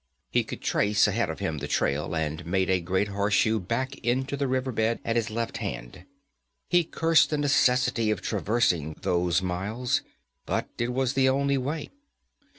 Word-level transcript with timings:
He 0.31 0.43
could 0.43 0.63
trace 0.63 1.07
ahead 1.07 1.29
of 1.29 1.37
him 1.37 1.59
the 1.59 1.67
trail 1.67 2.15
and 2.15 2.43
made 2.43 2.71
a 2.71 2.81
great 2.81 3.09
horseshoe 3.09 3.59
back 3.59 3.95
into 3.99 4.35
the 4.35 4.47
river 4.47 4.71
bed 4.71 4.99
at 5.05 5.15
his 5.15 5.29
left 5.29 5.57
hand. 5.57 6.05
He 6.67 6.83
cursed 6.83 7.29
the 7.29 7.37
necessity 7.37 8.09
of 8.09 8.19
traversing 8.19 8.95
those 9.03 9.43
miles, 9.43 10.01
but 10.47 10.69
it 10.79 10.91
was 10.91 11.13
the 11.13 11.29
only 11.29 11.59
way. 11.59 11.91